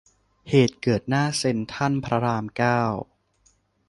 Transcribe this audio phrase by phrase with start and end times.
[0.49, 2.81] เหตุเกิดหน้าเซ็นทรัลพระรามเก้า